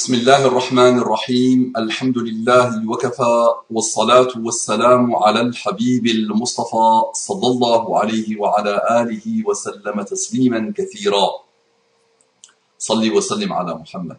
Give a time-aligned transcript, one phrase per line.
[0.00, 1.72] بسم الله الرحمن الرحيم.
[1.76, 3.36] الحمد لله وكفى
[3.70, 11.26] والصلاة والسلام على الحبيب المصطفى صلى الله عليه وعلى آله وسلم تسليما كثيرا.
[12.78, 14.16] صل وسلم على محمد.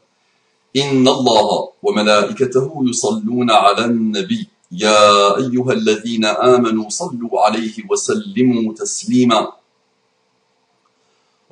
[0.78, 4.48] إن الله وملائكته يصلون على النبي.
[4.72, 9.52] يا أيها الذين آمنوا صلوا عليه وسلموا تسليما.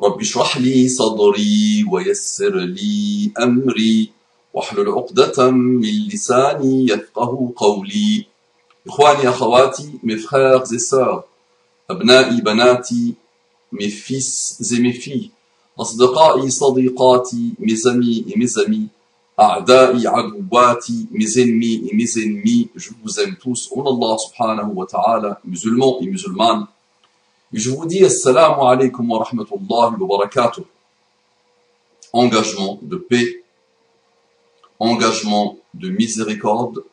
[0.04, 4.18] رب اشرح لي صدري ويسر لي أمري.
[4.60, 5.82] واحلل عقدة من
[6.14, 8.26] لساني يفقه قولي
[8.88, 11.24] إخواني أخواتي mes frères et sœurs
[11.90, 13.14] أبنائي بناتي
[13.72, 15.30] mes fils et mes filles
[15.80, 18.88] أصدقائي صديقاتي mes amis et mes amis
[19.40, 24.86] أعدائي عدواتي mes ennemis et mes ennemis je vous aime tous en Allah subhanahu wa
[24.86, 26.68] ta'ala musulmans et musulmanes
[27.54, 30.64] et je vous dis assalamu alaikum wa rahmatullahi wa barakatuh
[32.12, 33.39] engagement de paix
[34.80, 36.84] engagement de miséricorde,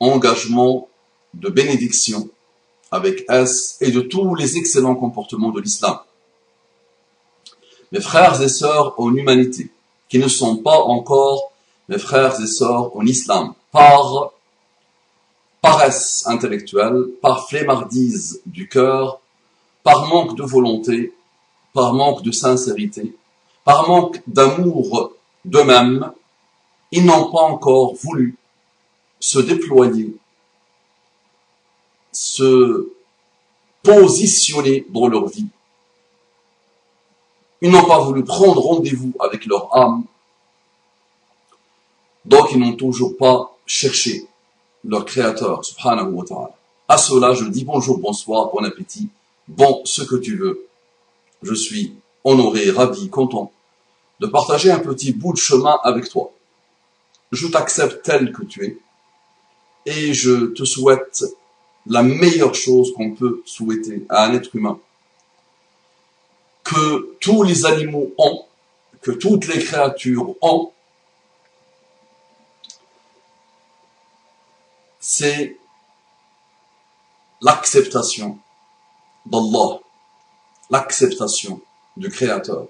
[0.00, 0.88] engagement
[1.34, 2.28] de bénédiction
[2.90, 5.98] avec S et de tous les excellents comportements de l'islam.
[7.92, 9.70] Mes frères et sœurs en humanité,
[10.08, 11.52] qui ne sont pas encore
[11.88, 14.32] mes frères et sœurs en islam, par
[15.60, 19.20] paresse intellectuelle, par flemmardise du cœur,
[19.82, 21.12] par manque de volonté,
[21.72, 23.14] par manque de sincérité,
[23.64, 25.12] par manque d'amour
[25.44, 26.12] d'eux-mêmes,
[26.92, 28.36] ils n'ont pas encore voulu
[29.20, 30.14] se déployer,
[32.12, 32.90] se
[33.82, 35.46] positionner dans leur vie.
[37.62, 40.04] Ils n'ont pas voulu prendre rendez-vous avec leur âme.
[42.24, 44.26] Donc ils n'ont toujours pas cherché
[44.84, 46.50] leur créateur, subhanahu wa ta'ala.
[46.88, 49.08] À cela, je dis bonjour, bonsoir, bon appétit,
[49.46, 50.66] bon ce que tu veux.
[51.42, 53.52] Je suis honoré, ravi, content
[54.20, 56.32] de partager un petit bout de chemin avec toi
[57.32, 58.78] je t'accepte tel que tu es
[59.86, 61.24] et je te souhaite
[61.86, 64.78] la meilleure chose qu'on peut souhaiter à un être humain.
[66.64, 68.44] Que tous les animaux ont,
[69.00, 70.72] que toutes les créatures ont,
[75.00, 75.56] c'est
[77.40, 78.38] l'acceptation
[79.26, 79.80] d'Allah,
[80.68, 81.60] l'acceptation
[81.96, 82.66] du Créateur.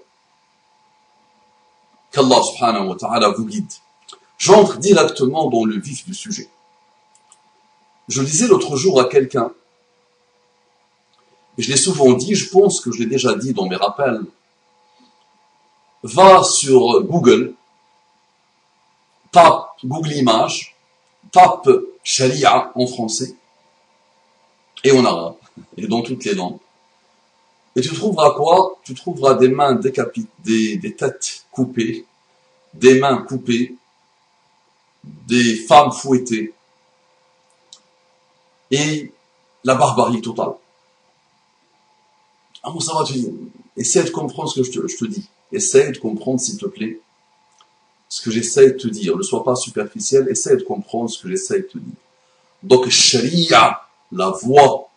[2.11, 3.71] Qu'Allah subhanahu wa ta'ala vous guide.
[4.41, 6.49] J'entre directement dans le vif du sujet.
[8.07, 9.51] Je disais l'autre jour à quelqu'un,
[11.59, 14.23] et je l'ai souvent dit, je pense que je l'ai déjà dit dans mes rappels,
[16.01, 17.53] va sur Google,
[19.31, 20.75] tape Google Images,
[21.31, 21.69] tape
[22.03, 23.35] Sharia en français,
[24.83, 25.35] et en arabe,
[25.77, 26.57] et dans toutes les langues.
[27.75, 28.79] Et tu trouveras quoi?
[28.83, 32.07] Tu trouveras des mains décapitées, des, des têtes coupées,
[32.73, 33.75] des mains coupées,
[35.03, 36.53] des femmes fouettées
[38.69, 39.11] et
[39.63, 40.53] la barbarie totale.
[42.63, 43.31] Ah bon, ça va, tu dis,
[43.75, 45.27] essaie de comprendre ce que je te, dis.
[45.51, 46.99] Essaie de comprendre, s'il te plaît,
[48.07, 49.17] ce que j'essaie de te dire.
[49.17, 51.95] Ne sois pas superficiel, essaie de comprendre ce que j'essaie de te dire.
[52.63, 54.89] Donc, Sharia, la voix,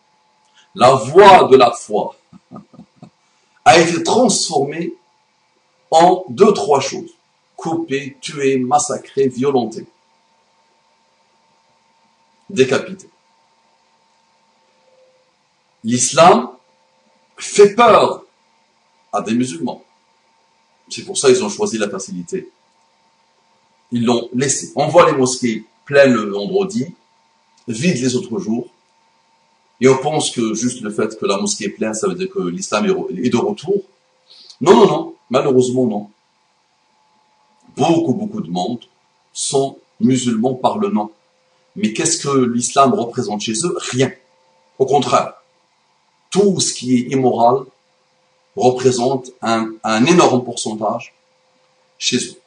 [0.75, 2.15] la voix de la foi,
[3.65, 4.93] a été transformée
[5.89, 7.09] en deux, trois choses.
[7.55, 9.87] Coupée, tuée, massacrée, violentée
[12.55, 13.09] décapité.
[15.83, 16.49] L'islam
[17.37, 18.23] fait peur
[19.13, 19.83] à des musulmans.
[20.89, 22.49] C'est pour ça qu'ils ont choisi la facilité.
[23.91, 24.71] Ils l'ont laissé.
[24.75, 26.87] On voit les mosquées pleines le vendredi,
[27.67, 28.67] vides les autres jours,
[29.81, 32.29] et on pense que juste le fait que la mosquée est pleine, ça veut dire
[32.29, 33.83] que l'islam est de retour.
[34.61, 36.09] Non, non, non, malheureusement non.
[37.75, 38.79] Beaucoup, beaucoup de monde
[39.33, 41.11] sont musulmans par le nom.
[41.75, 43.75] Mais qu'est-ce que l'islam représente chez eux?
[43.91, 44.11] Rien.
[44.79, 45.33] Au contraire,
[46.29, 47.63] tout ce qui est immoral
[48.55, 51.13] représente un, énorme pourcentage
[51.97, 52.41] chez eux.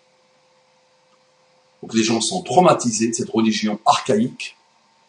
[1.82, 4.56] Donc les gens sont traumatisés de cette religion archaïque,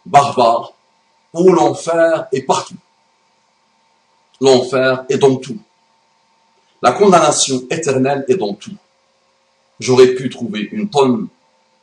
[0.06, 0.74] barbare,
[1.34, 2.76] où l'enfer est partout.
[4.42, 5.60] L'enfer est dans tout.
[6.82, 8.76] La condamnation éternelle est dans tout.
[9.80, 11.28] J'aurais pu trouver une tonne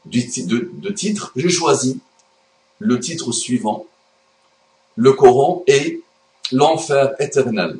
[0.07, 2.01] de, de titres, j'ai choisi
[2.79, 3.85] le titre suivant.
[4.97, 6.01] Le Coran est
[6.53, 7.79] l'enfer éternel.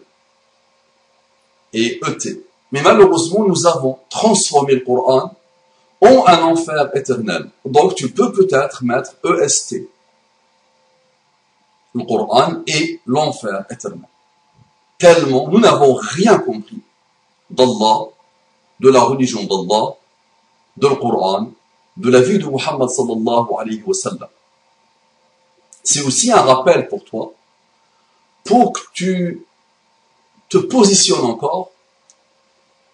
[1.73, 2.43] Et ET.
[2.73, 5.35] Mais malheureusement, nous avons transformé le Coran
[6.01, 7.51] en un enfer éternel.
[7.65, 9.89] Donc tu peux peut-être mettre EST.
[11.95, 14.09] Le Coran est l'enfer éternel.
[14.99, 16.81] Tellement nous n'avons rien compris
[17.51, 18.09] d'Allah,
[18.81, 19.95] de la religion d'Allah,
[20.77, 21.51] de le Coran
[21.97, 24.29] de la vie de Muhammad sallallahu alayhi wa sallam.
[25.87, 27.33] C'est aussi un rappel pour toi,
[28.43, 29.47] pour que tu
[30.49, 31.71] te positionnes encore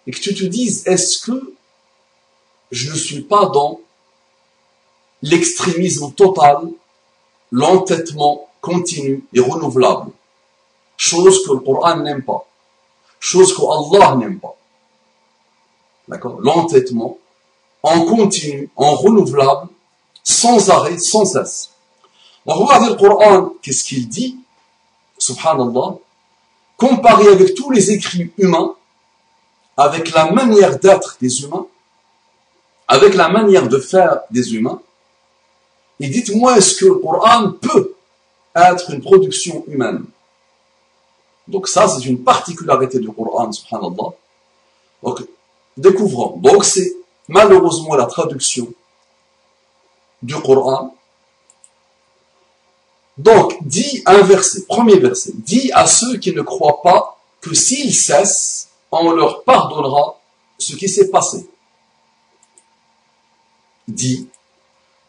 [0.05, 1.55] et que tu te dises, est-ce que
[2.69, 3.79] je ne suis pas dans
[5.23, 6.69] l'extrémisme total,
[7.51, 10.11] l'entêtement continu et renouvelable,
[10.95, 12.45] chose que le Coran n'aime pas,
[13.19, 14.55] chose que Allah n'aime pas.
[16.07, 16.39] D'accord?
[16.41, 17.17] L'entêtement
[17.81, 19.69] en continu, en renouvelable,
[20.23, 21.72] sans arrêt, sans cesse.
[22.45, 24.37] Le Coran, qu'est-ce qu'il dit?
[25.17, 25.95] Subhanallah.
[26.77, 28.75] Comparé avec tous les écrits humains,
[29.77, 31.65] avec la manière d'être des humains,
[32.87, 34.81] avec la manière de faire des humains,
[35.99, 37.95] et dites-moi, est-ce que le Coran peut
[38.55, 40.03] être une production humaine?
[41.47, 44.11] Donc ça, c'est une particularité du Coran, subhanallah.
[45.01, 45.21] Donc,
[45.77, 46.37] découvrons.
[46.37, 46.93] Donc c'est
[47.27, 48.67] malheureusement la traduction
[50.21, 50.95] du Coran.
[53.17, 57.93] Donc, dit un verset, premier verset, dit à ceux qui ne croient pas que s'ils
[57.93, 60.19] cessent, on leur pardonnera
[60.57, 61.47] ce qui s'est passé.
[63.87, 64.27] Dit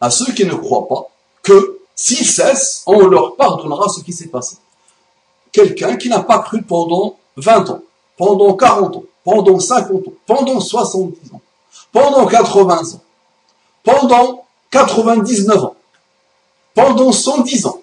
[0.01, 1.09] à ceux qui ne croient pas
[1.43, 4.57] que s'ils cessent, on leur pardonnera ce qui s'est passé.
[5.53, 7.83] Quelqu'un qui n'a pas cru pendant 20 ans,
[8.17, 11.41] pendant 40 ans, pendant 50 ans, pendant 70 ans,
[11.93, 13.01] pendant 80 ans,
[13.83, 15.77] pendant 99 ans,
[16.75, 17.81] pendant 110 ans,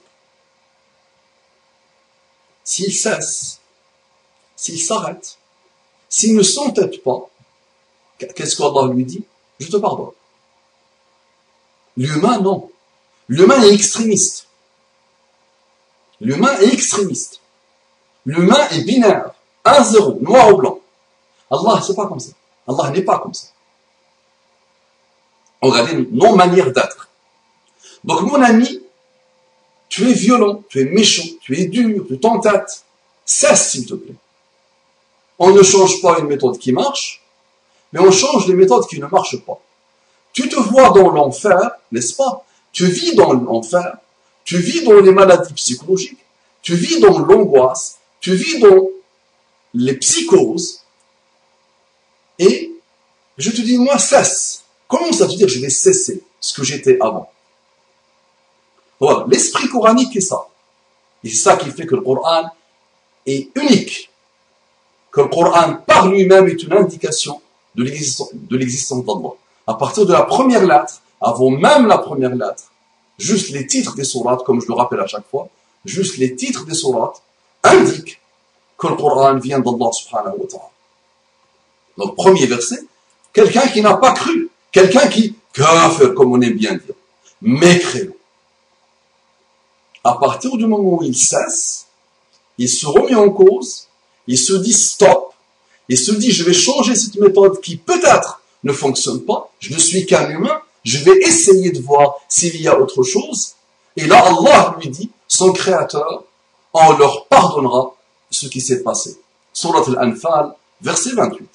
[2.72, 3.60] s'il cesse,
[4.56, 5.38] s'il s'arrête,
[6.08, 7.30] s'il ne s'entête pas,
[8.18, 9.26] qu'est-ce qu'Allah lui dit?
[9.60, 10.12] Je te pardonne.
[11.98, 12.72] L'humain, non.
[13.28, 14.48] L'humain est extrémiste.
[16.22, 17.42] L'humain est extrémiste.
[18.26, 19.32] L'humain est binaire.
[19.66, 20.80] Un zéro, noir ou blanc.
[21.50, 22.32] Allah, c'est pas comme ça.
[22.70, 23.48] Allah n'est pas comme ça.
[25.62, 27.10] Regardez nos manières d'être.
[28.06, 28.82] Donc, mon ami,
[29.92, 32.86] tu es violent, tu es méchant, tu es dur, tu t'entêtes.
[33.26, 34.16] Cesse, s'il te plaît.
[35.38, 37.22] On ne change pas une méthode qui marche,
[37.92, 39.60] mais on change les méthodes qui ne marchent pas.
[40.32, 42.46] Tu te vois dans l'enfer, n'est-ce pas?
[42.72, 43.98] Tu vis dans l'enfer,
[44.46, 46.24] tu vis dans les maladies psychologiques,
[46.62, 48.88] tu vis dans l'angoisse, tu vis dans
[49.74, 50.84] les psychoses,
[52.40, 52.72] et
[53.38, 54.64] je te dis, moi, cesse.
[54.88, 57.30] Comment ça veut dire je vais cesser ce que j'étais avant
[59.02, 60.48] Voilà, l'esprit coranique est ça.
[61.24, 62.46] Et c'est ça qui fait que le Coran
[63.26, 64.12] est unique.
[65.12, 67.42] Que le Coran par lui-même est une indication
[67.74, 69.34] de l'existence d'Allah.
[69.66, 72.66] À partir de la première lettre, avant même la première lettre,
[73.18, 75.50] juste les titres des sourates, comme je le rappelle à chaque fois,
[75.84, 77.24] juste les titres des sourates
[77.64, 78.22] indiquent
[78.78, 80.70] que le Coran vient d'Allah subhanahu wa ta'ala.
[81.98, 82.84] Donc, premier verset,
[83.34, 86.94] quelqu'un qui n'a pas cru, quelqu'un qui, kafir, comme on aime bien dire,
[87.42, 88.14] mécréant.
[90.04, 91.86] À partir du moment où il cesse,
[92.58, 93.88] il se remet en cause,
[94.28, 95.34] il se dit stop,
[95.90, 99.80] il se dit je vais changer cette méthode qui peut-être ne fonctionne pas, je ne
[99.80, 103.54] suis qu'un humain, je vais essayer de voir s'il y a autre chose.
[103.96, 106.24] Et là, Allah lui dit, son créateur,
[106.74, 107.94] on leur pardonnera
[108.30, 109.20] ce qui s'est passé.
[109.54, 111.48] Surat al-Anfal, verset 28.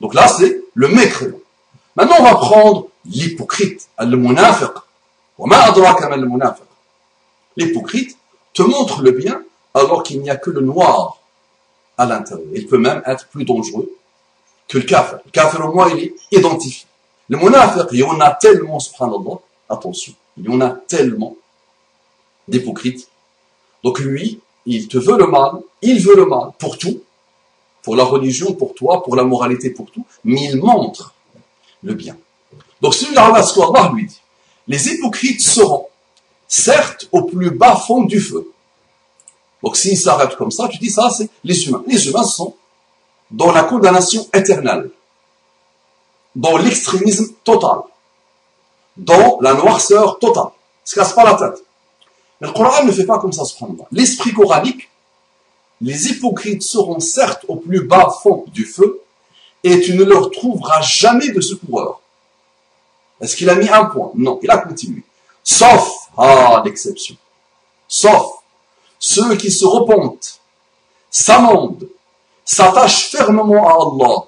[0.00, 1.38] Donc là, c'est le mécréant.
[1.96, 4.72] Maintenant, on va prendre l'hypocrite, al-munafiq.
[7.56, 8.16] L'hypocrite
[8.52, 9.42] te montre le bien
[9.74, 11.18] alors qu'il n'y a que le noir
[11.98, 12.46] à l'intérieur.
[12.54, 13.90] Il peut même être plus dangereux
[14.68, 15.18] que le kafir.
[15.24, 16.86] Le kafir, au moins, il est identifié.
[17.28, 21.36] Le munafiq, il y en a tellement, subhanallah, attention, il y en a tellement
[22.46, 23.08] d'hypocrites.
[23.82, 27.02] Donc lui, il te veut le mal, il veut le mal pour tout,
[27.82, 31.14] pour la religion, pour toi, pour la moralité, pour tout, mais il montre
[31.82, 32.16] le bien.
[32.80, 33.32] Donc celui-là,
[33.94, 34.20] lui dit,
[34.68, 35.86] les hypocrites seront,
[36.48, 38.52] certes, au plus bas fond du feu.
[39.62, 41.82] Donc s'ils s'arrêtent comme ça, tu dis ça, c'est les humains.
[41.86, 42.54] Les humains sont
[43.30, 44.90] dans la condamnation éternelle,
[46.34, 47.78] dans l'extrémisme total,
[48.96, 50.44] dans la noirceur totale.
[50.44, 50.50] Ne
[50.90, 51.62] se casse pas la tête.
[52.40, 53.88] Mais le Coran ne fait pas comme ça, cependant.
[53.90, 54.88] L'esprit coranique
[55.80, 59.02] les hypocrites seront certes au plus bas fond du feu,
[59.62, 62.00] et tu ne leur trouveras jamais de secoureur.
[63.20, 64.10] Est-ce qu'il a mis un point?
[64.14, 65.02] Non, il a continué.
[65.42, 67.16] Sauf, ah, l'exception,
[67.88, 68.26] sauf
[68.98, 70.40] ceux qui se repentent,
[71.10, 71.88] s'amendent,
[72.44, 74.24] s'attachent fermement à Allah,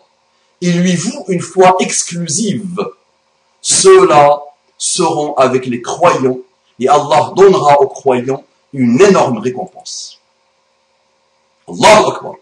[0.61, 2.79] et lui vouent une foi exclusive.
[3.61, 4.43] Ceux-là
[4.77, 6.39] seront avec les croyants,
[6.79, 10.19] et Allah donnera aux croyants une énorme récompense.
[11.69, 12.35] Allahu Akbar.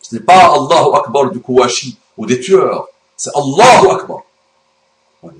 [0.00, 2.88] Ce n'est pas Allahu Akbar du Kouachi ou des tueurs.
[3.16, 4.22] C'est Allahu Akbar.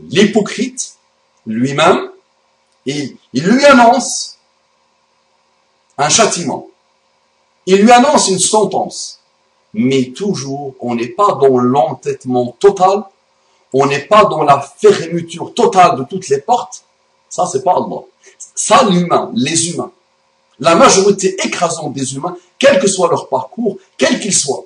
[0.09, 0.97] L'hypocrite,
[1.47, 2.11] lui-même,
[2.87, 4.39] il, lui annonce
[5.97, 6.69] un châtiment.
[7.67, 9.21] Il lui annonce une sentence.
[9.73, 13.05] Mais toujours, on n'est pas dans l'entêtement total,
[13.73, 16.85] on n'est pas dans la fermeture totale de toutes les portes.
[17.29, 18.03] Ça, c'est pas Allah.
[18.55, 19.91] Ça, l'humain, les humains.
[20.61, 24.65] La majorité écrasante des humains, quel que soit leur parcours, quel qu'il soit,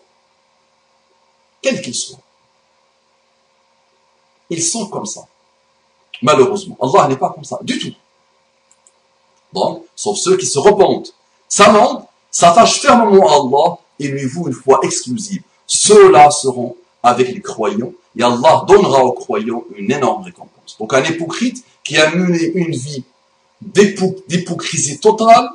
[1.62, 2.18] quel qu'il soit,
[4.50, 5.26] ils sont comme ça.
[6.20, 6.76] Malheureusement.
[6.80, 7.96] Allah n'est pas comme ça, du tout.
[9.52, 11.14] Bon, sauf ceux qui se repentent,
[11.48, 15.42] s'amendent, s'attachent fermement à Allah et lui vouent une foi exclusive.
[15.66, 20.76] Ceux-là seront avec les croyants et Allah donnera aux croyants une énorme récompense.
[20.78, 23.04] Donc un hypocrite qui a mené une vie
[23.60, 25.48] d'hypocrisie totale,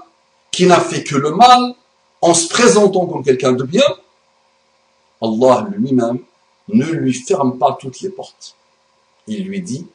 [0.51, 1.75] qui n'a fait que le mal,
[2.21, 3.83] en se présentant comme quelqu'un de bien,
[5.21, 6.19] Allah lui-même
[6.69, 8.55] ne lui ferme pas toutes les portes.
[9.27, 9.88] Il lui dit,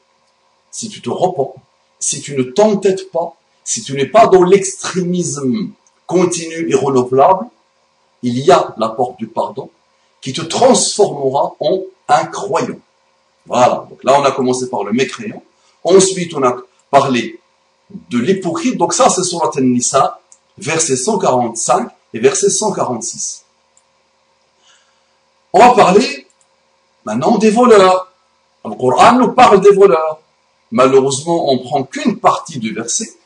[0.70, 1.54] si tu te repens,
[1.98, 3.37] si tu ne t'entêtes pas,
[3.68, 5.72] si tu n'es pas dans l'extrémisme
[6.06, 7.48] continu et renouvelable,
[8.22, 9.68] il y a la porte du pardon
[10.22, 12.78] qui te transformera en un croyant.
[13.44, 13.86] Voilà.
[13.90, 15.42] Donc là, on a commencé par le mécréant.
[15.84, 16.56] Ensuite, on a
[16.90, 17.38] parlé
[17.90, 18.78] de l'hypocrite.
[18.78, 20.18] Donc ça, c'est sur Nisa,
[20.56, 23.44] verset 145 et verset 146.
[25.52, 26.26] On va parler
[27.04, 28.10] maintenant des voleurs.
[28.64, 30.20] Le Coran nous parle des voleurs.
[30.70, 33.18] Malheureusement, on prend qu'une partie du verset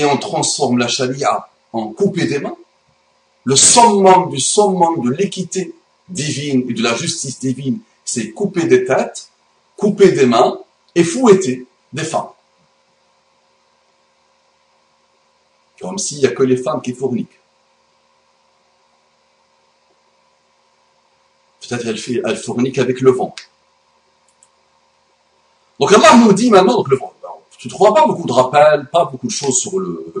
[0.00, 2.56] et on transforme la charia en coupé des mains.
[3.44, 5.74] Le summum du summum de l'équité
[6.08, 9.28] divine et de la justice divine, c'est couper des têtes,
[9.76, 10.58] couper des mains
[10.94, 12.30] et fouetter des femmes.
[15.78, 17.38] Comme s'il n'y a que les femmes qui fourniquent.
[21.60, 23.34] Peut-être elle, elle fournique avec le vent.
[25.78, 27.12] Donc Allah nous dit maintenant, le vent,
[27.60, 30.14] tu ne trouveras pas beaucoup de rappels, pas beaucoup de choses sur le,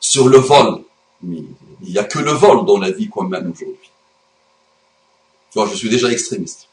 [0.00, 0.80] sur le vol.
[1.22, 1.46] Il
[1.82, 3.90] n'y a que le vol dans la vie qu'on mène aujourd'hui.
[5.50, 6.66] Tu vois, je suis déjà extrémiste.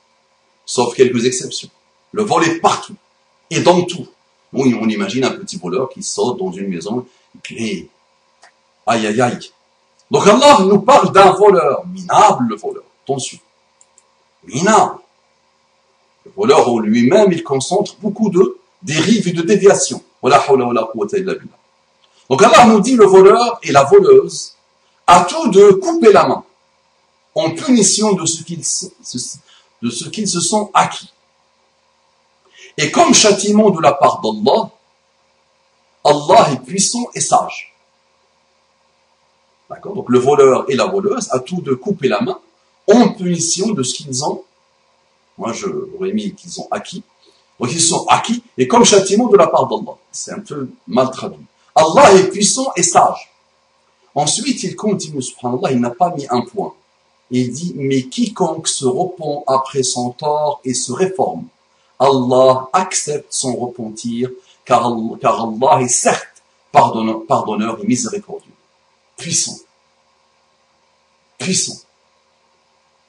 [0.65, 1.67] Sauf quelques exceptions.
[2.13, 2.95] Le vol est partout.
[3.49, 4.07] Et dans tout.
[4.53, 7.05] Oui, on imagine un petit voleur qui saute dans une maison,
[7.35, 7.89] et puis,
[8.87, 9.51] aïe aïe aïe.
[10.09, 12.85] Donc Allah nous parle d'un voleur, minable le voleur.
[13.03, 13.39] Attention.
[14.45, 14.99] Minable.
[16.25, 20.01] Le voleur en lui-même, il concentre beaucoup de dérives et de déviations.
[22.29, 24.53] Donc Allah nous dit le voleur et la voleuse
[25.05, 26.43] à tout de couper la main
[27.35, 28.63] en punition de ce qu'ils
[29.81, 31.11] de ce qu'ils se sont acquis.
[32.77, 34.69] Et comme châtiment de la part d'Allah,
[36.03, 37.73] Allah est puissant et sage.
[39.69, 39.95] D'accord?
[39.95, 42.39] Donc le voleur et la voleuse à tout de couper la main
[42.87, 44.43] en punition de ce qu'ils ont,
[45.37, 47.03] moi je j'aurais mis qu'ils ont acquis,
[47.59, 49.97] donc ils sont acquis et comme châtiment de la part d'Allah.
[50.11, 51.45] C'est un peu mal traduit.
[51.75, 53.31] Allah est puissant et sage.
[54.13, 56.73] Ensuite, il continue, subhanallah, il n'a pas mis un point.
[57.31, 61.47] Il dit, mais quiconque se repent après son tort et se réforme,
[61.99, 64.29] Allah accepte son repentir,
[64.63, 68.51] car, Allah est certes pardonneur, pardonneur et miséricordieux.
[69.17, 69.57] Puissant.
[71.37, 71.77] Puissant.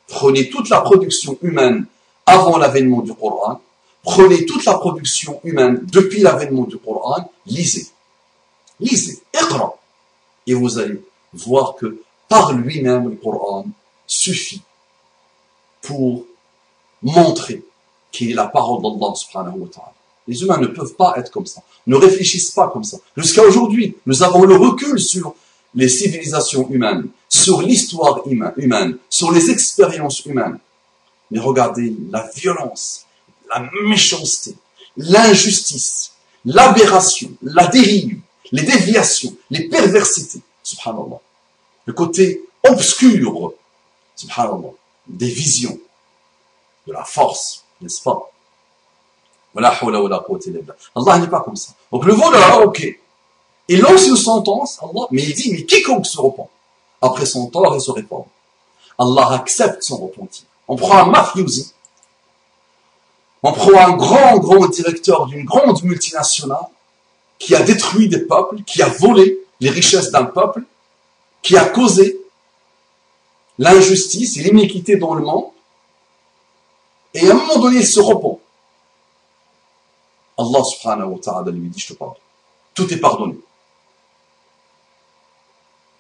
[0.07, 1.87] Prenez toute la production humaine
[2.25, 3.61] avant l'avènement du Coran,
[4.07, 7.89] prenez toute la production humaine depuis l'avènement du Coran, lisez.
[8.81, 9.79] Lisez, écran
[10.47, 11.99] et vous allez voir que
[12.29, 13.67] par lui-même le Coran
[14.07, 14.63] suffit
[15.83, 16.25] pour
[17.03, 17.65] montrer
[18.13, 19.93] qu'il est la parole d'Allah subhanahu wa ta'ala.
[20.29, 22.99] Les humains ne peuvent pas être comme ça, ne réfléchissent pas comme ça.
[23.17, 25.35] Jusqu'à aujourd'hui, nous avons le recul sur
[25.75, 30.59] les civilisations humaines, sur l'histoire humaine, sur les expériences humaines.
[31.31, 33.06] Mais regardez la violence,
[33.49, 34.57] la méchanceté,
[34.97, 36.13] l'injustice,
[36.45, 38.21] l'aberration, la dérive,
[38.53, 41.21] les déviations, les perversités, subhanallah.
[41.85, 43.53] Le côté obscur,
[44.15, 44.71] subhanallah,
[45.07, 45.79] des visions,
[46.87, 48.31] de la force, n'est-ce pas?
[49.57, 51.73] Allah n'est pas comme ça.
[51.91, 52.87] Donc le voleur, ok.
[53.69, 56.51] Il lance une sentence, Allah, mais il dit, mais quiconque se repent
[57.01, 58.27] après son tort et se réforme,
[58.99, 60.45] Allah accepte son repentir.
[60.69, 61.73] On prend un mafiosi,
[63.43, 66.67] on prend un grand, grand directeur d'une grande multinationale,
[67.39, 70.63] qui a détruit des peuples, qui a volé les richesses d'un peuple,
[71.43, 72.21] qui a causé
[73.59, 75.51] l'injustice et l'iniquité dans le monde,
[77.15, 78.41] et à un moment donné, il se repent.
[80.39, 82.21] Allah subhanahu wa ta'ala lui dit, je te pardonne.
[82.75, 83.39] Tout est pardonné.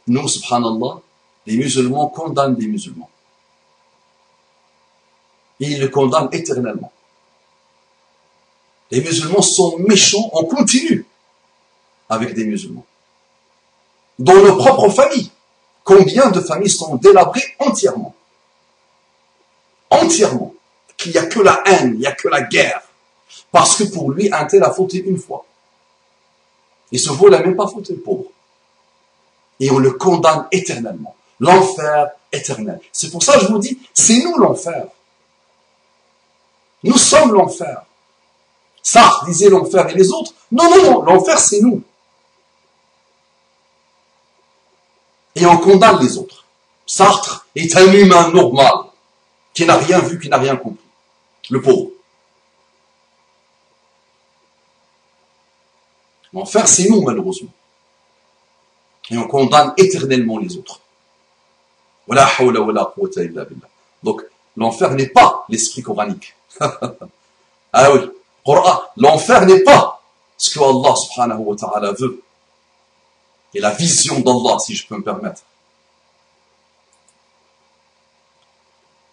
[0.09, 1.01] Nous, subhanallah,
[1.47, 3.09] les musulmans condamnent des musulmans.
[5.59, 6.93] Et ils le condamnent éternellement.
[8.91, 11.07] Les musulmans sont méchants en continu
[12.09, 12.87] avec des musulmans.
[14.19, 15.31] Dans nos propres familles.
[15.85, 18.15] Combien de familles sont délabrées entièrement?
[19.91, 20.53] Entièrement.
[20.97, 22.83] Qu'il n'y a que la haine, il n'y a que la guerre.
[23.53, 25.45] Parce que pour lui, un tel a fauté une fois.
[26.91, 28.31] Et ce vol n'a même pas fauté, pauvre.
[29.61, 31.15] Et on le condamne éternellement.
[31.39, 32.81] L'enfer éternel.
[32.93, 34.87] C'est pour ça que je vous dis, c'est nous l'enfer.
[36.83, 37.85] Nous sommes l'enfer.
[38.87, 40.33] Ça, disait l'enfer et les autres.
[40.53, 41.83] Non, non, non, l'enfer c'est nous.
[45.35, 46.45] Et on condamne les autres.
[46.87, 48.75] Sartre est un humain normal,
[49.53, 50.85] qui n'a rien vu, qui n'a rien compris.
[51.51, 51.91] Le pauvre.
[56.33, 57.51] L'enfer, c'est nous, malheureusement.
[59.11, 60.81] Et on condamne éternellement les autres.
[64.05, 64.23] Donc,
[64.57, 66.37] l'enfer n'est pas l'esprit coranique.
[66.61, 68.11] ah oui,
[68.97, 70.03] l'enfer n'est pas
[70.37, 72.23] ce que Allah subhanahu wa ta'ala veut
[73.55, 75.43] et la vision d'Allah, si je peux me permettre.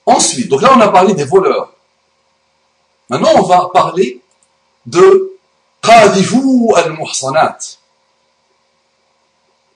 [0.06, 1.74] Ensuite, donc là on a parlé des voleurs.
[3.10, 4.22] Maintenant on va parler
[4.86, 5.38] de
[5.82, 7.58] Qadifu al-Muhsanat.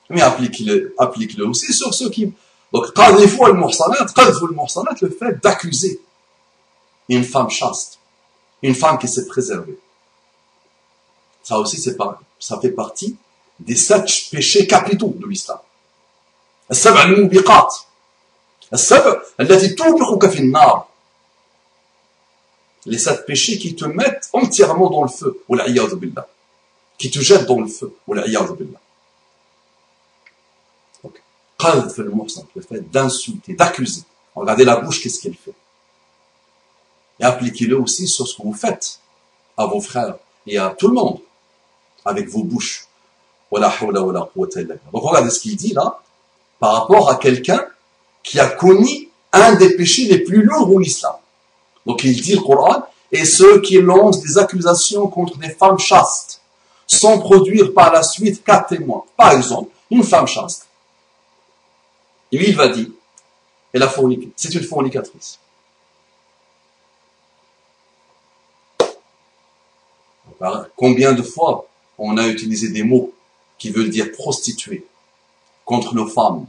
[0.10, 2.34] Mais applique-le applique aussi sur ceux qui...
[2.74, 6.02] Donc Qadifu al-Muhsanat, al-Muhsanat, le fait d'accuser
[7.08, 8.00] une femme chaste,
[8.63, 9.79] une femme qui s'est préservée.
[11.43, 13.17] Ça aussi, c'est pas, ça fait partie
[13.59, 15.59] des sept péchés capitaux de l'islam.
[16.71, 17.75] السبع الموبقات
[18.73, 20.87] السبع التي توبقك في النار
[22.89, 26.27] les sept péchés qui te mettent entièrement dans le feu billah
[26.99, 28.81] qui te jettent dans le feu billah
[31.05, 31.23] donc
[31.59, 35.55] قذف المحسن le fait d'insulter d'accuser regardez la bouche qu'est-ce qu'elle fait
[37.20, 39.00] et appliquez-le aussi sur ce que vous faites
[39.58, 41.20] à vos frères et à tout le monde
[42.06, 42.88] avec vos bouches
[43.50, 43.62] donc
[44.94, 46.00] regardez ce qu'il dit là,
[46.60, 47.64] par rapport à quelqu'un
[48.24, 51.16] qui a connu un des péchés les plus lourds au l'islam.
[51.86, 56.42] Donc il dit le Coran, et ceux qui lancent des accusations contre des femmes chastes,
[56.86, 59.06] sans produire par la suite quatre témoins.
[59.16, 60.68] Par exemple, une femme chaste.
[62.32, 62.88] Et lui, il va dire,
[63.72, 64.30] elle a forniqué.
[64.36, 65.40] C'est une fornicatrice.
[70.76, 73.14] Combien de fois on a utilisé des mots
[73.58, 74.86] qui veut dire prostituée,
[75.66, 76.46] contre nos femmes?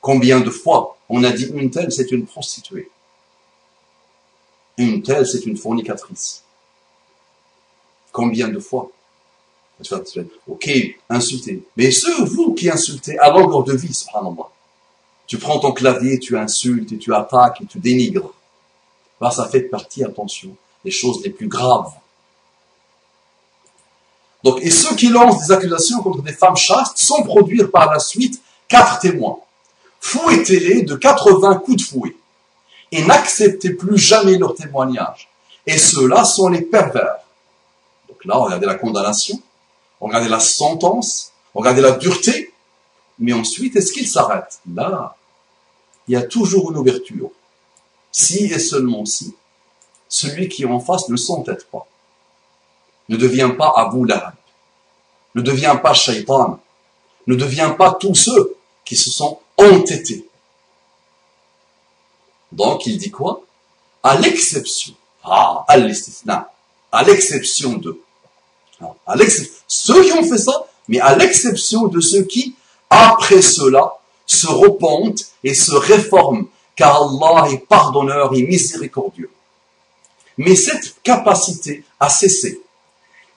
[0.00, 2.90] Combien de fois on a dit une telle, c'est une prostituée?
[4.78, 6.42] Une telle, c'est une fornicatrice.
[8.12, 8.90] Combien de fois?
[10.48, 10.70] Ok,
[11.08, 11.62] insulter.
[11.76, 14.48] Mais ceux, vous qui insultez à longueur de vie, subhanallah.
[15.26, 18.32] Tu prends ton clavier, tu insultes, et tu attaques, et tu dénigres.
[19.20, 21.92] Ça fait partie, attention, des choses les plus graves
[24.44, 27.98] donc, et ceux qui lancent des accusations contre des femmes chastes sans produire par la
[27.98, 29.38] suite quatre témoins.
[30.00, 32.16] Fouettez-les de 80 coups de fouet
[32.92, 35.28] et n'acceptez plus jamais leur témoignage.
[35.66, 37.16] Et ceux-là sont les pervers.
[38.08, 39.40] Donc là, regardez la condamnation,
[40.00, 42.52] regardez la sentence, regardez la dureté,
[43.18, 44.60] mais ensuite, est-ce qu'il s'arrête?
[44.72, 45.16] Là,
[46.06, 47.30] il y a toujours une ouverture.
[48.12, 49.34] Si et seulement si,
[50.08, 51.88] celui qui est en face ne s'entête pas
[53.08, 54.34] ne devient pas Abu Lahab,
[55.34, 56.60] ne devient pas Shaitan,
[57.26, 60.26] ne devient pas tous ceux qui se sont entêtés.
[62.52, 63.42] Donc il dit quoi?
[64.02, 68.00] À l'exception, ah, à l'exception de,
[68.80, 69.14] ah,
[69.66, 72.54] ceux qui ont fait ça, mais à l'exception de ceux qui,
[72.88, 73.94] après cela,
[74.26, 79.30] se repentent et se réforment, car Allah est pardonneur et miséricordieux.
[80.38, 82.60] Mais cette capacité à cesser,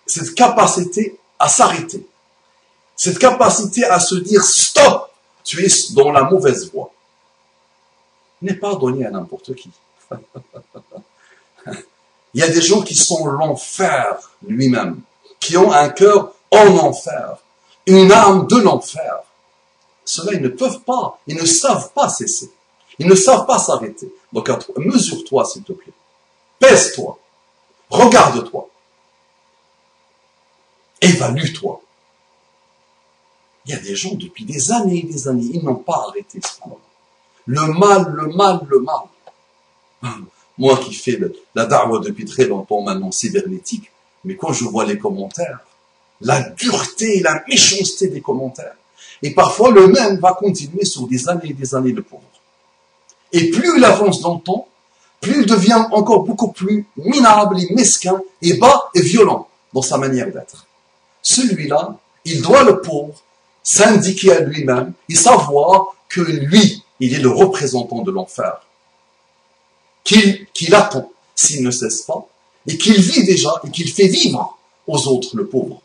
[0.09, 2.05] cette capacité à s'arrêter,
[2.95, 5.11] cette capacité à se dire stop,
[5.43, 6.91] tu es dans la mauvaise voie,
[8.41, 9.69] n'est pas donnée à n'importe qui.
[12.33, 15.01] Il y a des gens qui sont l'enfer lui-même,
[15.39, 17.37] qui ont un cœur en enfer,
[17.87, 19.23] une âme de l'enfer.
[20.05, 22.51] Cela, ils ne peuvent pas, ils ne savent pas cesser.
[22.99, 24.13] Ils ne savent pas s'arrêter.
[24.33, 25.93] Donc, mesure-toi, s'il te plaît.
[26.59, 27.17] Pèse-toi.
[27.89, 28.69] Regarde-toi.
[31.01, 31.81] Évalue-toi.
[33.65, 36.39] Il y a des gens depuis des années et des années, ils n'ont pas arrêté
[36.41, 36.79] ce moment.
[37.45, 40.15] Le mal, le mal, le mal.
[40.57, 41.19] Moi qui fais
[41.55, 43.91] la darwa depuis très longtemps maintenant cybernétique,
[44.25, 45.59] mais quand je vois les commentaires,
[46.21, 48.75] la dureté et la méchanceté des commentaires,
[49.21, 52.23] et parfois le même va continuer sur des années et des années de pauvre.
[53.31, 54.67] Et plus il avance dans le temps,
[55.21, 59.97] plus il devient encore beaucoup plus minable et mesquin et bas et violent dans sa
[59.97, 60.65] manière d'être.
[61.21, 63.15] Celui-là, il doit le pauvre
[63.63, 68.65] s'indiquer à lui-même et savoir que lui, il est le représentant de l'enfer,
[70.03, 72.27] qu'il attend s'il ne cesse pas,
[72.67, 75.81] et qu'il vit déjà et qu'il fait vivre aux autres le pauvre.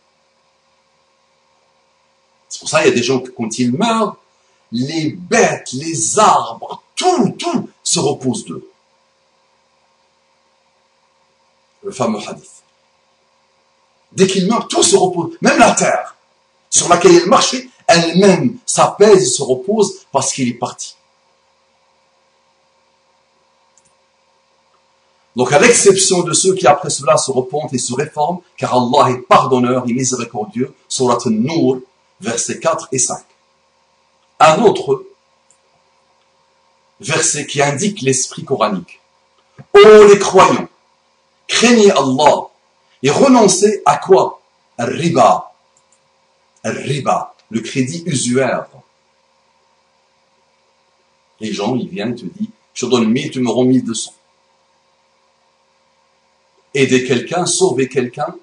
[2.49, 4.16] C'est pour ça qu'il y a des gens que quand ils meurent,
[4.73, 8.68] les bêtes, les arbres, tout, tout se repose d'eux.
[11.83, 12.63] Le fameux hadith.
[14.14, 16.14] Dès qu'il meurt, tout se repose, même la terre
[16.70, 20.96] sur laquelle il marchait, elle-même s'apaise et se repose parce qu'il est parti.
[25.37, 29.11] Donc à l'exception de ceux qui après cela se repentent et se réforment, car Allah
[29.11, 31.81] est pardonneur et miséricordieux, surat An-Nur,
[32.20, 33.24] versets 4 et 5.
[34.40, 35.05] Un autre
[37.00, 39.00] verset qui indique l'esprit coranique.
[39.74, 40.68] Ô les croyants,
[41.48, 42.48] craignez Allah
[43.05, 44.40] et renoncez à quoi?
[44.79, 45.53] Riba.
[46.64, 48.67] Riba, le crédit usuaire.
[51.38, 54.12] Les gens, ils viennent te disent, je te donne 1000, tu me rends 1200
[56.75, 58.35] aider quelqu'un, sauver quelqu'un,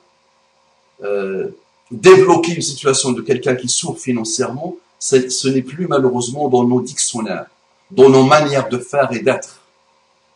[1.03, 1.49] euh,
[1.91, 7.47] débloquer une situation de quelqu'un qui souffre financièrement, ce n'est plus malheureusement dans nos dictionnaires,
[7.91, 9.61] dans nos manières de faire et d'être.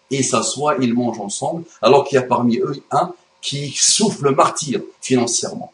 [0.09, 3.13] Ils s'assoient, ils mangent ensemble, alors qu'il y a parmi eux un
[3.45, 5.71] qui souffre le martyr financièrement.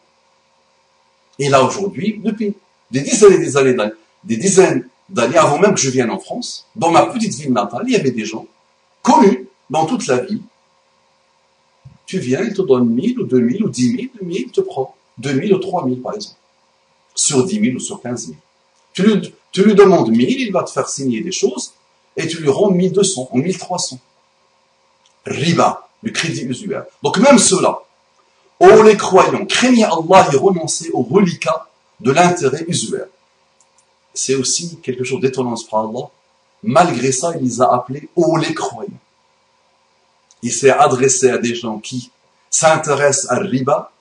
[1.38, 2.54] Et là aujourd'hui, depuis
[2.90, 3.76] des dizaines et des années,
[4.24, 7.84] des dizaines d'années avant même que je vienne en France, dans ma petite ville natale,
[7.86, 8.46] il y avait des gens
[9.02, 10.42] connus dans toute la ville
[12.12, 14.94] tu viens, il te donne 1000 ou 2000 ou 10 000, 2000, il te prend
[15.16, 16.36] 2000 ou 3000 par exemple,
[17.14, 18.36] sur 10 000 ou sur 15 000.
[18.92, 21.72] Tu lui, tu lui demandes 1000, il va te faire signer des choses
[22.18, 23.98] et tu lui rends 1200 ou 1300.
[25.24, 26.84] Riba, le crédit usuaire.
[27.02, 27.80] Donc même cela,
[28.60, 31.68] oh les croyants, craignez Allah et renoncez au reliquat
[32.00, 33.06] de l'intérêt usuaire.
[34.14, 36.08] C'est aussi quelque chose d'étonnant, Allah?
[36.62, 38.98] Malgré ça, il les a appelés oh les croyants
[40.42, 42.10] il s'est adressé à des gens qui
[42.50, 43.92] s'intéressent à riba,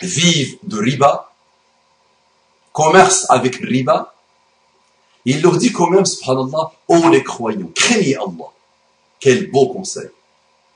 [0.00, 1.32] vivent de riba,
[2.72, 4.14] commercent avec riba.
[5.24, 8.50] Il leur dit quand même, subhanallah, oh les croyants, craignez Allah.
[9.18, 10.08] Quel beau conseil,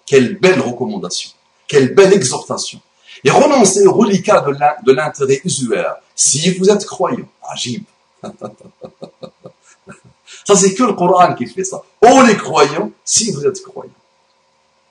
[0.06, 1.30] quelle belle recommandation,
[1.66, 2.80] quelle belle exhortation.
[3.22, 4.44] Et renoncez au reliquat
[4.84, 7.26] de l'intérêt usuaire si vous êtes croyant.
[7.50, 7.84] Agib.
[10.46, 11.82] Ça, c'est que le Coran qui fait ça.
[12.02, 13.92] Oh les croyants, si vous êtes croyants.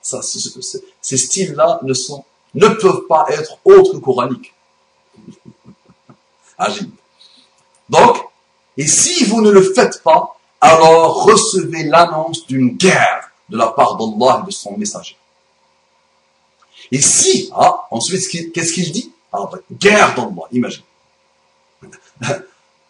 [0.02, 1.94] Ça, ces styles-là ne
[2.54, 4.52] ne peuvent pas être autres coraniques.
[6.58, 6.90] Agib.
[7.88, 8.18] Donc,
[8.76, 13.96] et si vous ne le faites pas, alors recevez l'annonce d'une guerre de la part
[13.96, 15.16] d'Allah et de son messager.
[16.90, 19.12] Et si, ah, ensuite, qu'est-ce qu'il dit?
[19.32, 20.82] Ah, ben, guerre d'Allah, imagine.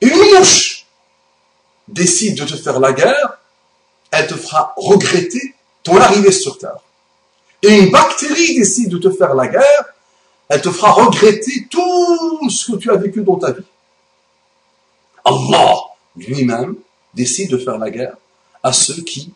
[0.00, 0.86] Une mouche
[1.88, 3.38] décide de te faire la guerre,
[4.10, 6.78] elle te fera regretter ton arrivée sur terre
[7.64, 9.84] et une bactérie décide de te faire la guerre,
[10.48, 13.64] elle te fera regretter tout ce que tu as vécu dans ta vie.
[15.24, 15.74] Allah
[16.16, 16.76] lui-même
[17.14, 18.16] décide de faire la guerre
[18.62, 19.32] à ceux qui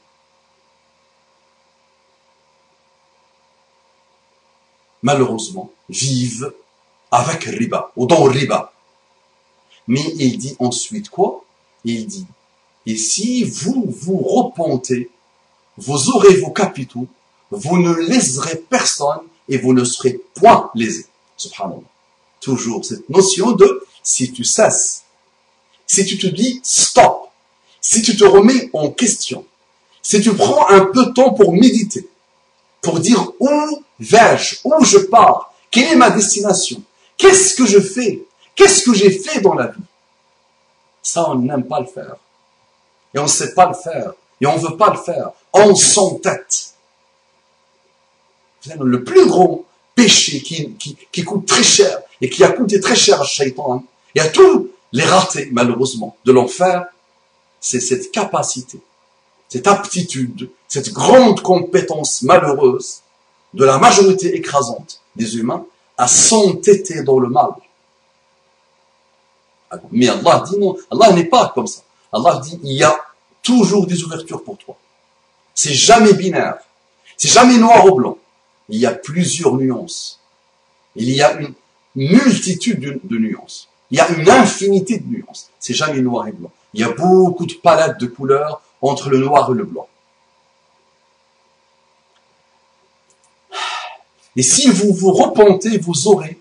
[5.02, 6.52] malheureusement vivent
[7.10, 8.72] avec riba ou dans riba.
[9.86, 11.44] Mais il dit ensuite quoi?
[11.84, 12.26] Il dit
[12.86, 15.10] et si vous vous repentez,
[15.76, 17.06] vous aurez vos capitaux
[17.50, 21.06] vous ne léserez personne et vous ne serez point lésé.
[21.36, 21.80] Subhanallah.
[22.40, 25.04] Toujours cette notion de si tu cesses,
[25.86, 27.30] si tu te dis stop,
[27.80, 29.44] si tu te remets en question,
[30.02, 32.08] si tu prends un peu de temps pour méditer,
[32.82, 36.82] pour dire où vais-je, où je pars, quelle est ma destination,
[37.16, 38.22] qu'est-ce que je fais,
[38.54, 39.82] qu'est-ce que j'ai fait dans la vie.
[41.02, 42.16] Ça, on n'aime pas le faire.
[43.14, 44.12] Et on ne sait pas le faire.
[44.40, 45.30] Et on ne veut pas le faire.
[45.52, 46.74] On s'entête
[48.78, 49.64] le plus gros
[49.94, 50.74] péché qui,
[51.10, 54.70] qui, coûte très cher et qui a coûté très cher à Shaitan et à tous
[54.92, 56.86] les ratés, malheureusement, de l'enfer,
[57.60, 58.78] c'est cette capacité,
[59.48, 63.00] cette aptitude, cette grande compétence malheureuse
[63.54, 65.64] de la majorité écrasante des humains
[65.96, 67.50] à s'entêter dans le mal.
[69.90, 71.82] Mais Allah dit non, Allah n'est pas comme ça.
[72.12, 72.96] Allah dit il y a
[73.42, 74.76] toujours des ouvertures pour toi.
[75.54, 76.58] C'est jamais binaire.
[77.16, 78.18] C'est jamais noir ou blanc
[78.68, 80.20] il y a plusieurs nuances.
[80.96, 81.54] Il y a une
[81.94, 83.68] multitude de, nuances.
[83.90, 85.50] Il y a une infinité de nuances.
[85.58, 86.52] C'est jamais noir et blanc.
[86.74, 89.88] Il y a beaucoup de palettes de couleurs entre le noir et le blanc.
[94.36, 96.38] Et si vous vous repentez, vous aurez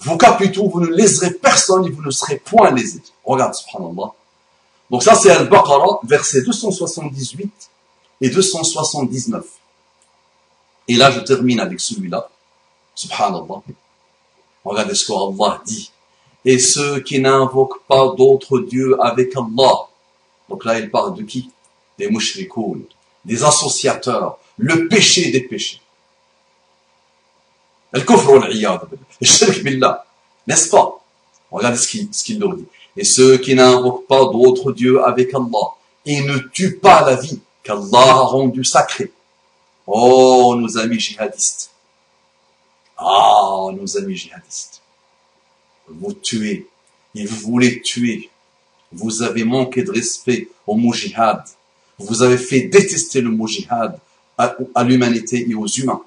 [0.00, 3.02] vos capitaux, vous ne léserez personne et vous ne serez point lésés.
[3.24, 4.12] Regarde, subhanallah.
[4.90, 7.70] Donc ça, c'est Al-Baqarah, versets 278
[8.20, 9.44] et 279.
[10.88, 12.28] Et là, je termine avec celui-là.
[12.94, 13.62] Subhanallah.
[14.64, 15.90] Regardez ce qu'Allah dit.
[16.44, 19.88] Et ceux qui n'invoquent pas d'autres dieux avec Allah.
[20.48, 21.50] Donc là, il parle de qui?
[21.98, 22.82] Des mushrikoun,
[23.24, 25.80] des associateurs, le péché des péchés.
[27.92, 30.04] Al-kufr al billah.
[30.46, 31.00] N'est-ce pas?
[31.50, 32.66] Regardez ce qu'il leur dit.
[32.96, 35.68] Et ceux qui n'invoquent pas d'autres dieux avec Allah
[36.04, 39.12] et ne tuent pas la vie qu'Allah a rendue sacrée.
[39.86, 41.70] Oh, nos amis djihadistes.
[42.96, 44.82] Ah, nos amis djihadistes.
[45.88, 46.66] Vous tuez
[47.14, 48.30] et vous voulez tuer.
[48.92, 51.42] Vous avez manqué de respect au mot jihad.
[51.98, 53.98] Vous avez fait détester le mot jihad
[54.36, 56.02] à l'humanité et aux humains.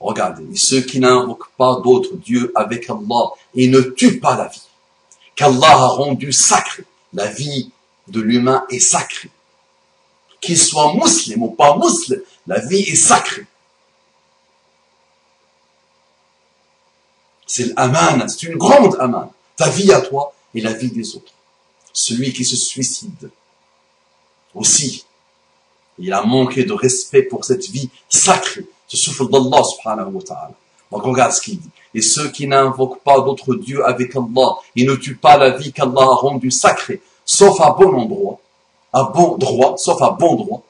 [0.00, 4.62] Regardez, ceux qui n'invoquent pas d'autres dieux avec Allah et ne tuent pas la vie,
[5.34, 6.84] qu'Allah a rendu sacrée.
[7.12, 7.70] La vie
[8.08, 9.30] de l'humain est sacrée.
[10.40, 13.46] Qu'il soit musulman ou pas musulman, la vie est sacrée.
[17.46, 19.32] C'est l'aman, c'est une grande aman.
[19.56, 21.32] Ta vie à toi et la vie des autres.
[21.92, 23.30] Celui qui se suicide
[24.56, 25.06] aussi,
[25.98, 30.52] il a manqué de respect pour cette vie sacrée ce souffle d'Allah subhanahu wa ta'ala.
[30.90, 31.70] Donc regarde ce qu'il dit.
[31.94, 35.72] Et ceux qui n'invoquent pas d'autres dieux avec Allah, ils ne tuent pas la vie
[35.72, 38.38] qu'Allah a rendue sacrée, sauf à bon endroit,
[38.92, 40.62] à bon droit, sauf à bon droit,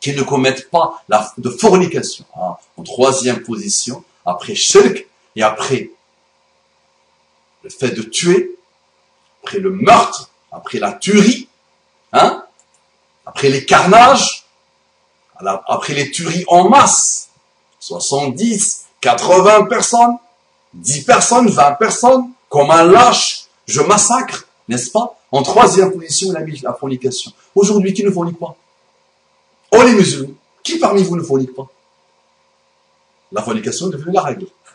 [0.00, 2.24] qui ne commettent pas la, de fornication.
[2.36, 2.56] Hein.
[2.76, 5.90] En troisième position, après shirk et après
[7.62, 8.56] le fait de tuer,
[9.42, 11.48] après le meurtre, après la tuerie,
[12.12, 12.41] hein,
[13.26, 14.44] après les carnages,
[15.66, 17.28] après les tueries en masse,
[17.80, 20.16] 70, 80 personnes,
[20.74, 26.72] 10 personnes, 20 personnes, comme un lâche, je massacre, n'est-ce pas En troisième position, la
[26.74, 27.32] fornication.
[27.54, 28.56] Aujourd'hui, qui ne fornique pas?
[29.72, 31.66] Oh les musulmans, qui parmi vous ne fornique pas?
[33.32, 34.46] La fornication est devenue la règle.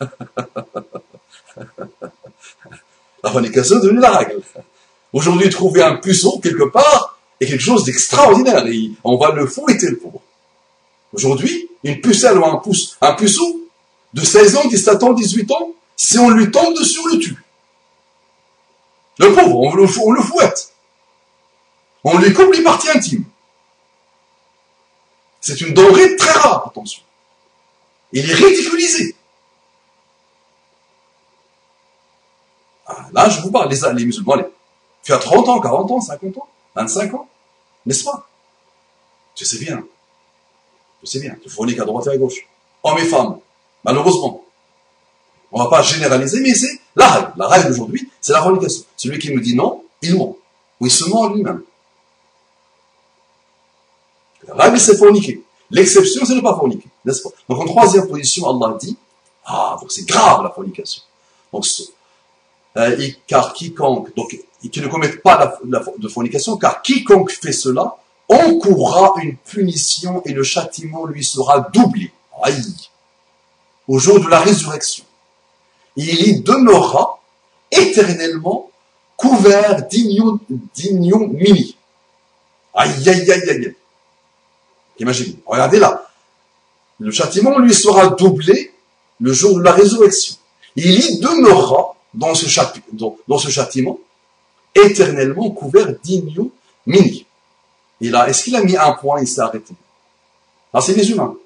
[3.22, 4.42] la fornication est devenue la règle.
[5.12, 8.66] Aujourd'hui, trouver un puceau quelque part est quelque chose d'extraordinaire.
[8.66, 10.20] Et on va le fouetter le pauvre.
[11.12, 13.60] Aujourd'hui, une pucelle ou un, pouce, un puceau
[14.12, 17.36] de 16 ans, 17 ans, 18 ans, si on lui tombe dessus, on le tue.
[19.18, 20.72] Le pauvre, on le, fouette.
[22.04, 23.24] On lui coupe les parties intimes.
[25.40, 27.02] C'est une denrée très rare, attention.
[28.12, 29.14] Il est ridiculisé.
[32.86, 34.46] Ah, là, je vous parle, les, les musulmans, allez,
[35.02, 36.48] tu as 30 ans, 40 ans, 50 ans,
[36.78, 37.28] 25 ans,
[37.86, 38.28] n'est-ce pas?
[39.34, 39.84] Tu sais bien,
[41.02, 42.46] je sais bien, tu forniques à droite et à gauche.
[42.84, 43.38] Hommes et femmes,
[43.84, 44.44] malheureusement.
[45.50, 47.32] On va pas généraliser, mais c'est la règle.
[47.36, 48.84] La règle aujourd'hui, c'est la fornication.
[48.96, 50.36] Celui qui me dit non, il ment.
[50.80, 51.62] Ou il se ment lui-même.
[54.46, 55.42] La règle, c'est forniquer.
[55.70, 56.88] L'exception, c'est ne pas forniquer.
[57.04, 57.30] N'est-ce pas?
[57.48, 58.96] Donc en troisième position, Allah dit,
[59.44, 61.02] ah, donc c'est grave la fornication.
[61.52, 61.66] Donc,
[62.76, 64.14] euh, car quiconque,
[64.60, 67.96] qui ne commet pas de fornication, car quiconque fait cela,
[68.28, 72.12] encourra une punition et le châtiment lui sera doublé.
[72.42, 72.74] Aïe.
[73.86, 75.04] Au jour de la résurrection.
[75.96, 77.20] Il y demeurera
[77.70, 78.70] éternellement
[79.16, 81.76] couvert d'ignominie.
[82.74, 83.74] Aïe, aïe, aïe, aïe.
[84.98, 85.36] Imaginez.
[85.46, 86.04] Regardez là.
[87.00, 88.72] Le châtiment lui sera doublé
[89.20, 90.36] le jour de la résurrection.
[90.76, 93.98] Il y demeurera dans ce châtiment
[94.74, 97.26] éternellement couvert d'ignominie.
[98.00, 99.74] Et là, est-ce qu'il a mis un point, il s'est arrêté?
[100.72, 101.36] Ah, c'est les humains.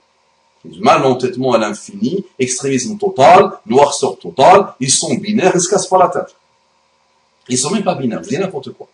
[0.64, 5.86] Les humains, l'entêtement à l'infini, extrémisme total, noirceur total, ils sont binaires, ils se cassent
[5.86, 6.34] pas la tête.
[7.48, 8.86] Ils sont même pas binaires, je dis n'importe quoi.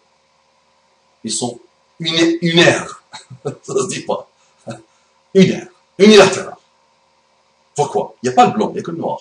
[1.25, 1.59] Ils sont
[2.01, 3.03] unaires.
[3.45, 4.29] Ça se dit pas.
[5.35, 5.69] Unaires.
[5.99, 6.57] Unilatéral.
[7.75, 8.15] Pourquoi?
[8.23, 9.21] Il n'y a pas le blanc, il n'y a que le noir.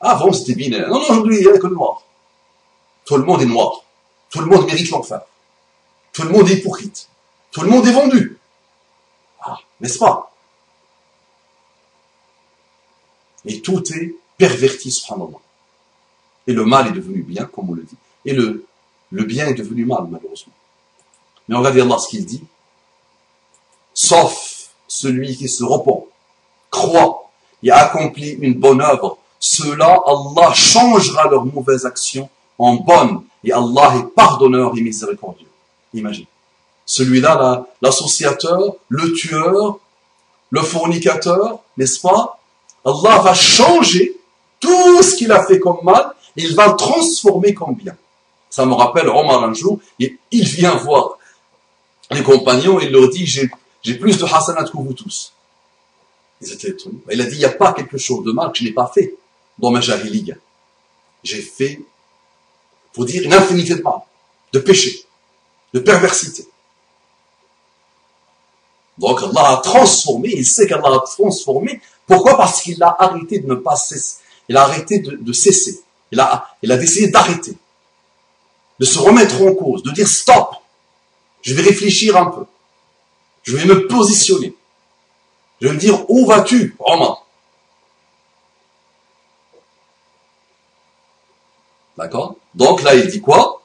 [0.00, 0.88] Avant, c'était binaire.
[0.88, 2.02] Non, non, aujourd'hui, il n'y a que le noir.
[3.04, 3.82] Tout le monde est noir.
[4.30, 5.20] Tout le monde mérite l'enfer.
[6.12, 7.08] Tout le monde est hypocrite.
[7.50, 8.38] Tout le monde est vendu.
[9.40, 10.32] Ah, n'est-ce pas?
[13.46, 15.38] Et tout est perverti, subhanallah.
[16.46, 17.96] Et le mal est devenu bien, comme on le dit.
[18.24, 18.66] Et le,
[19.10, 20.52] bien est devenu mal, malheureusement.
[21.48, 22.42] Mais regardez Allah ce qu'il dit.
[23.92, 26.06] Sauf celui qui se repent,
[26.70, 27.30] croit
[27.62, 33.22] et accomplit une bonne œuvre, cela, Allah changera leurs mauvaises actions en bonnes.
[33.42, 35.48] Et Allah est pardonneur et miséricordieux.
[35.92, 36.26] Imagine.
[36.86, 39.78] Celui-là, l'associateur, le tueur,
[40.50, 42.38] le fornicateur, n'est-ce pas?
[42.84, 44.16] Allah va changer
[44.60, 47.96] tout ce qu'il a fait comme mal, et il va le transformer comme bien.
[48.50, 51.18] Ça me rappelle Omar un jour, il vient voir
[52.10, 55.32] les compagnons, il leur dit, j'ai plus de hasanat que vous tous.
[56.40, 56.98] Ils étaient étonnés.
[57.10, 58.90] Il a dit, il n'y a pas quelque chose de mal que je n'ai pas
[58.92, 59.16] fait
[59.58, 60.34] dans ma jahiliya.
[61.22, 61.80] J'ai fait,
[62.94, 64.00] pour dire, une infinité de mal,
[64.52, 65.04] de péché,
[65.74, 66.46] de perversité.
[68.96, 71.80] Donc Allah a transformé, il sait qu'Allah a transformé.
[72.06, 72.36] Pourquoi?
[72.36, 74.18] Parce qu'il a arrêté de ne pas cesser.
[74.48, 75.82] Il a arrêté de, cesser.
[76.12, 77.56] Il a, il décidé d'arrêter.
[78.78, 80.54] De se remettre en cause, de dire stop.
[81.42, 82.44] Je vais réfléchir un peu.
[83.42, 84.54] Je vais me positionner.
[85.60, 87.16] Je vais me dire, où vas-tu, Romain
[91.96, 92.36] D'accord?
[92.54, 93.62] Donc là, il dit quoi?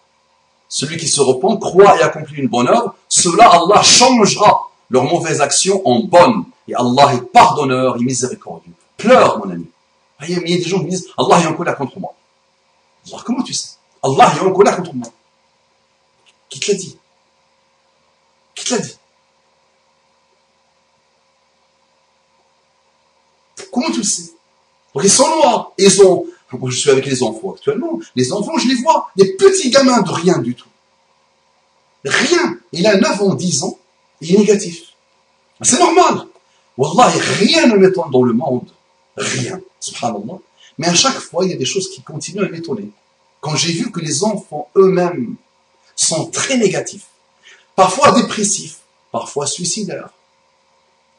[0.68, 5.42] Celui qui se repent, croit et accomplit une bonne œuvre, cela, Allah changera leurs mauvaises
[5.42, 6.44] actions en bonnes.
[6.68, 8.74] Et Allah est pardonneur et miséricordieux.
[8.98, 9.66] Pleure, mon ami.
[10.28, 12.14] Il y a des gens qui disent, Allah est en colère contre moi.
[13.08, 13.70] Alors, comment tu sais?
[14.04, 15.08] Allah est en colère contre moi.
[16.50, 16.98] Qui te l'a dit?
[18.56, 18.98] Qui te l'a dit?
[23.72, 24.34] Comment tu sais?
[25.02, 25.72] Ils sont noirs.
[25.78, 26.26] Ils ont,
[26.68, 28.00] je suis avec les enfants actuellement.
[28.16, 29.10] Les enfants, je les vois.
[29.16, 30.68] Des petits gamins de rien du tout.
[32.04, 32.58] Rien.
[32.72, 33.78] Il a 9 ans, 10 ans.
[34.22, 34.94] Il est négatif.
[35.62, 36.26] C'est normal.
[36.78, 38.70] Wallah, rien ne m'étonne dans le monde.
[39.18, 39.60] Rien.
[39.80, 40.40] Subhanallah.
[40.78, 42.90] Mais à chaque fois, il y a des choses qui continuent à m'étonner.
[43.42, 45.36] Quand j'ai vu que les enfants eux-mêmes
[45.96, 47.08] sont très négatifs,
[47.76, 48.80] parfois dépressifs,
[49.12, 50.10] parfois suicidaires.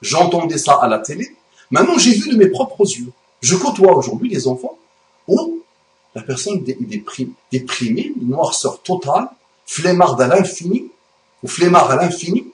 [0.01, 1.37] J'entendais ça à la télé.
[1.71, 3.13] Maintenant, j'ai vu de mes propres yeux.
[3.43, 4.79] Je côtoie aujourd'hui des enfants
[5.31, 5.63] où
[6.15, 6.79] la personne est
[7.53, 9.29] déprimée, noirceur totale,
[9.65, 10.91] flemmarde à l'infini,
[11.43, 12.47] ou flemmard à l'infini,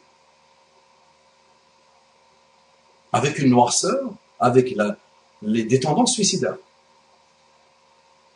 [3.12, 4.76] avec une noirceur, avec
[5.42, 6.58] les, des tendances suicidaires.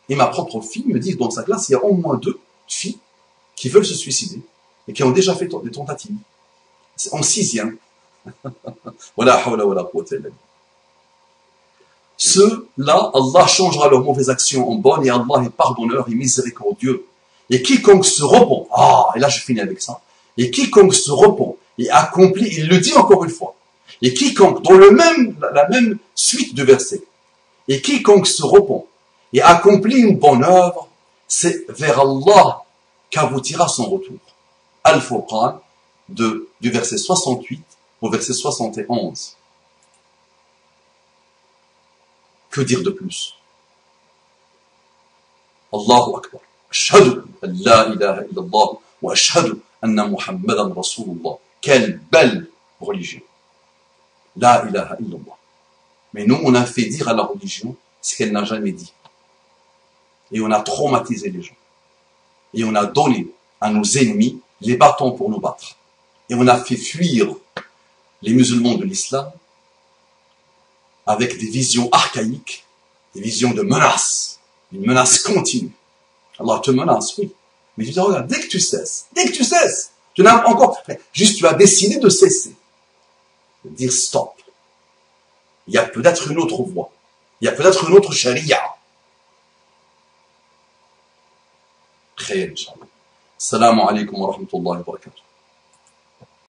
[0.08, 2.16] Et ma propre fille me dit que dans sa classe, il y a au moins
[2.16, 2.98] deux filles
[3.54, 4.40] qui veulent se suicider
[4.88, 6.16] et qui ont déjà fait des tentatives.
[7.12, 7.76] En sixième.
[9.16, 9.90] voilà, voilà,
[12.22, 17.06] Ceux-là, Allah changera leurs mauvaises actions en bonnes et Allah est pardonneur et miséricordieux.
[17.48, 20.02] Et quiconque se repent, ah, et là je finis avec ça,
[20.36, 23.54] et quiconque se repent et accomplit, il le dit encore une fois,
[24.02, 27.02] et quiconque, dans le même, la même suite de versets,
[27.68, 28.84] et quiconque se repent
[29.32, 30.88] et accomplit une bonne œuvre,
[31.26, 32.64] c'est vers Allah
[33.08, 34.18] qu'aboutira son retour.
[34.84, 35.58] Al-Furqan,
[36.10, 37.64] du verset 68
[38.02, 39.36] au verset 71.
[42.50, 43.34] Que dire de plus?
[45.72, 46.40] Allahu Akbar.
[46.70, 48.68] Ashhadu an la ilaha illallah
[49.02, 51.38] wa ashhadu anna Muhammadan Rasulullah.
[51.60, 52.48] Quelle belle
[52.80, 53.20] religion.
[54.36, 55.36] La ilaha illallah.
[56.12, 58.92] Mais nous, on a fait dire à la religion ce qu'elle n'a jamais dit.
[60.32, 61.54] Et on a traumatisé les gens.
[62.54, 63.28] Et on a donné
[63.60, 65.76] à nos ennemis les bâtons pour nous battre.
[66.28, 67.34] Et on a fait fuir
[68.22, 69.30] les musulmans de l'islam
[71.10, 72.64] avec des visions archaïques,
[73.14, 74.38] des visions de menaces,
[74.72, 75.72] une menace continue.
[76.38, 77.32] Allah te menace, oui.
[77.76, 80.80] Mais je dis, regarde, dès que tu cesses, dès que tu cesses, tu n'as encore,
[81.12, 82.54] juste tu as décidé de cesser,
[83.64, 84.34] de dire stop.
[85.66, 86.90] Il y a peut-être une autre voie.
[87.40, 88.60] Il y a peut-être une autre charia.
[93.36, 95.22] Salam alaikum wa rahmatullahi wa barakatuh.